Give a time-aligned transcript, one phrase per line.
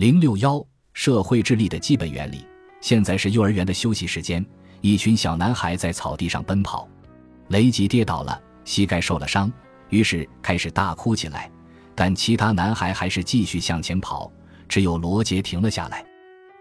[0.00, 2.46] 零六幺社会智力的基本原理。
[2.80, 4.42] 现在是幼儿园的休息时间，
[4.80, 6.88] 一群小男孩在草地上奔跑。
[7.48, 9.52] 雷吉跌倒了，膝盖受了伤，
[9.90, 11.50] 于是开始大哭起来。
[11.94, 14.32] 但其他男孩还是继续向前跑，
[14.66, 16.02] 只有罗杰停了下来。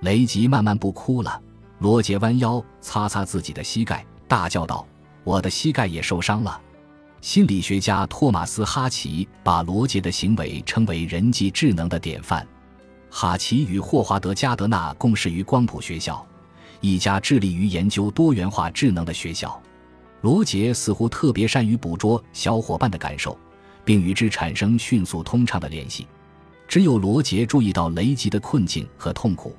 [0.00, 1.38] 雷吉慢慢不哭了。
[1.80, 4.86] 罗杰弯腰擦擦自己的膝盖，大叫道
[5.24, 6.58] ：“我的膝盖也受伤了。”
[7.20, 12.48] 心理学家托马斯·哈奇把罗杰的行为称为人际智能的典范。
[13.18, 16.22] 哈奇与霍华德·加德纳共事于光谱学校，
[16.82, 19.58] 一家致力于研究多元化智能的学校。
[20.20, 23.34] 罗杰似乎特别善于捕捉小伙伴的感受。
[23.86, 26.06] 并与之产生迅速通畅的联系。
[26.68, 29.56] 只有罗杰注意到雷吉的困境和痛苦，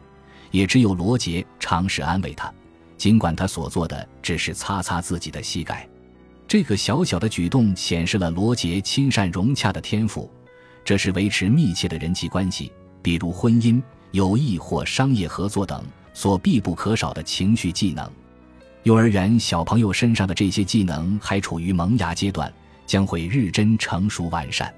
[0.52, 2.54] 也只有罗杰尝试安慰他，
[2.96, 5.90] 尽管他所做的只是擦擦自己的膝盖。
[6.48, 10.30] 这个小小的举动显示了罗杰亲善融洽的天赋。
[10.86, 12.72] 这是维持密切的人际关系，
[13.08, 15.82] 比如婚姻、友谊或商业合作等
[16.14, 18.12] 所必不可少的情绪技能。
[18.84, 22.54] 幼儿园小朋友身上的这些技能还处于萌芽阶段。
[22.86, 24.74] 将会日臻成熟完善。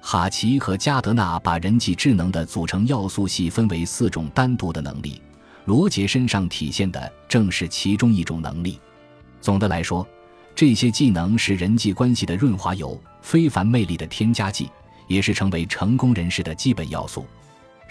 [0.00, 5.20] 哈奇和加德纳把人际智能的组成要素细分为四种单独的能力，
[5.66, 8.80] 罗杰身上体现的正是其中一种能力。
[9.40, 10.06] 总的来说，
[10.54, 14.70] 这些技能是人际关系的润滑油，非凡魅力的添加剂，
[15.08, 17.26] 也是成为成功人士的基本要素。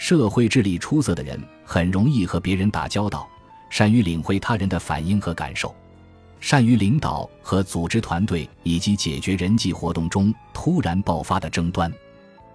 [0.02, 3.30] 社会智力出色的人很容易和别人打交道，
[3.70, 5.76] 善于领会他人的反应和感受。
[6.40, 11.94] 善于领导和组织团队，以及解决人际活动中突然爆发的争端，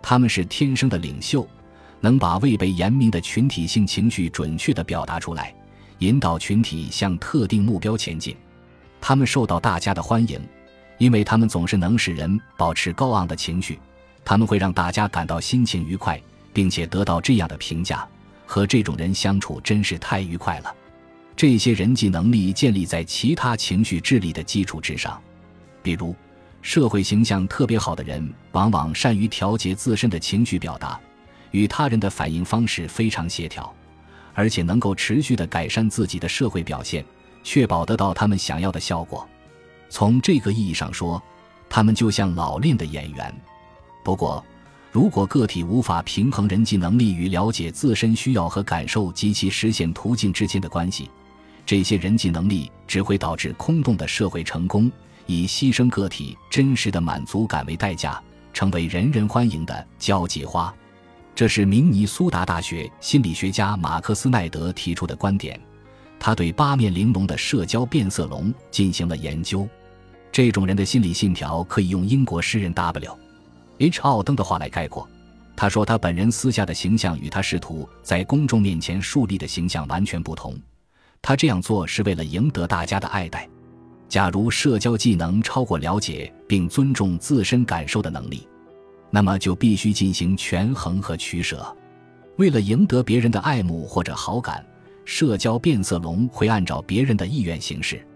[0.02, 1.46] 他们是天生的领袖，
[2.00, 5.54] 能把未被言明的群体性情绪准确地表达出来，
[5.98, 8.36] 引导群体向特定目标前进。
[9.00, 10.44] 他们受到大家的欢迎，
[10.98, 13.78] 因为他们总是能使人保持高昂的情绪。
[14.24, 16.20] 他们会让大家感到心情愉快，
[16.56, 18.08] 并且得到这样的评价：
[18.46, 20.74] 和这种人相处真是太愉快了。
[21.36, 25.20] 这些人际能力建立在其他情绪智力的基础之上，
[25.82, 26.16] 比如，
[26.62, 30.98] 社会形象特别好的人往往善于调节自身的情绪表达，
[31.50, 33.70] 与他人的反应方式非常协调，
[34.32, 37.04] 而且能够持续的改善自己的社会表现，
[37.42, 39.28] 确保得到他们想要的效果。
[39.90, 41.22] 从这个意义上说，
[41.68, 43.34] 他们就像老练的演员。
[44.02, 44.42] 不过，
[44.96, 51.10] 如果个体无法平衡人际能力与了解自身需要和感受及其实现途径之间的关系，
[51.66, 54.90] 这些人际能力只会导致空洞的社会成功，
[55.26, 58.18] 以牺牲个体真实的满足感为代价，
[58.54, 60.74] 成为人人欢迎的交际花。
[61.34, 65.60] 这是明尼苏达大学心理学家马克思奈德提出的观点。
[66.18, 69.68] 他对八面玲珑的社交变色龙进行了研究。
[70.32, 73.18] 这种人的心理信条可以用英国诗人 W
[73.78, 74.00] H.
[74.00, 75.08] 奥登的话来概括。
[75.56, 80.54] 他说：“他本人私下的形象与他试图在公众面前树立的形象完全不同。”
[81.22, 83.48] 他这样做是为了赢得大家的爱戴。
[84.08, 88.46] 假如社交技能超过了解并尊重自身感受的能力，
[89.10, 91.74] 那么就必须进行权衡和取舍。
[92.36, 94.64] 为了赢得别人的爱慕或者好感，
[95.06, 98.06] 社交变色龙会按照别人的意愿行事。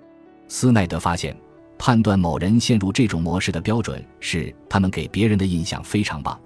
[0.47, 1.35] 斯奈德发现，
[1.83, 6.39] 判断某人陷入这种模式的标准是他们给别人的印象非常棒，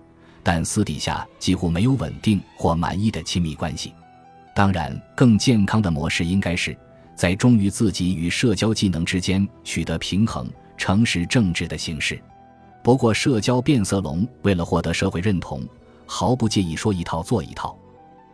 [0.45, 3.93] 但私底下几乎没有稳定或满意的亲密关系。
[4.55, 6.77] 当然，更健康的模式应该是
[7.17, 12.17] 在忠于自己与社交技能之间取得平衡、诚实正直的形式。
[12.81, 15.67] 不过，社交变色龙为了获得社会认同，
[16.07, 17.77] 毫不介意说一套做一套。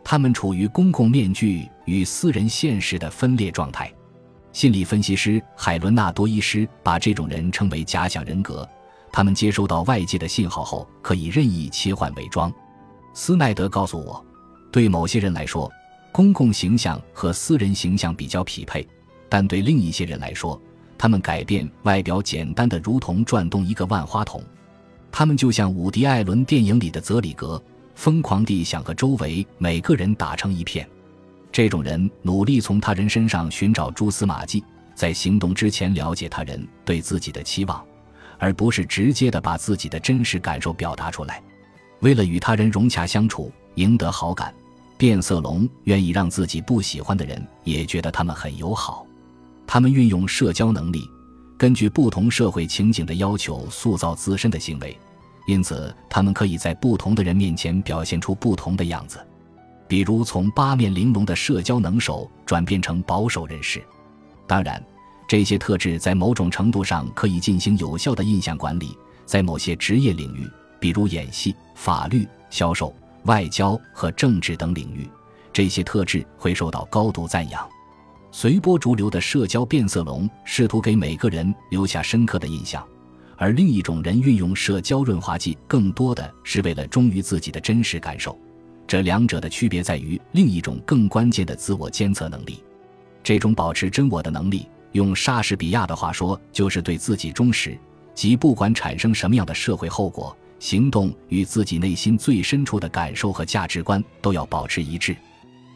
[0.03, 3.91] 他们处于公共面具与私人现实的分裂状态。
[4.53, 8.67] 心理分析师海伦娜多伊斯把这种人称为假想人格。
[9.11, 12.51] 他们接收到外界的信号后，可以任意切换伪装。
[13.13, 14.25] 斯奈德告诉我，
[14.71, 15.71] 对某些人来说。
[16.13, 18.85] 公共形象和私人形象比较匹配，
[19.29, 20.61] 但对另一些人来说，
[20.97, 24.43] 他们改变外表简单的如同转动一个万花筒。
[25.09, 27.63] 他们就像伍迪·艾伦电影里的泽里格，
[27.95, 30.85] 疯狂地想和周围每个人打成一片。
[31.51, 34.63] 这种人努力从他人身上寻找蛛丝马迹，
[34.95, 37.83] 在行动之前了解他人对自己的期望，
[38.39, 41.43] 而不是直接的把自己的真实感受表达出来。
[41.99, 44.53] 为了与他人融洽相处，赢得好感。
[44.97, 49.05] 变色龙愿意让自己不喜欢的人也觉得他们很友好，
[49.65, 51.09] 他们运用社交能力，
[51.57, 54.95] 根据不同社会情景的要求塑造自身的行为，
[55.47, 59.19] 因此他们可以在不同的人面前表现出不同的样子，
[59.91, 63.83] 比如从八面玲珑的社交能手转变成保守人士。
[64.47, 64.81] 当然，
[65.27, 70.49] 这些特质在某种程度上可以进行有效的印象管理，在某些职业领域，
[70.79, 72.95] 比如演戏、法律、销售。
[73.23, 75.09] 外交和政治等领域，
[75.51, 77.69] 这些特质会受到高度赞扬。
[78.31, 82.81] 随波逐流的社交变色龙试图给每个人留下深刻的印象，
[83.35, 88.39] 而另一种人运用社交润滑剂，更多的是为了忠于自己的真实感受。
[88.91, 92.61] 这两者的区别在于另一种更关键的自我监测能力。
[93.23, 97.79] 这种保持真我的能力，用莎士比亚的话说，就是对自己忠实，
[98.13, 105.15] 即不管产生什么样的社会后果，行动与自己内心最深处的感受和价值观都要保持一致。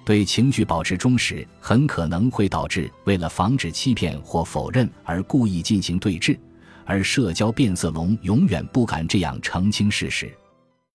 [0.04, 6.38] 对情绪保持忠实，很可能会导致为了防止欺骗或否认而故意进行对峙，
[6.84, 10.30] 而社交变色龙永远不敢这样澄清事实。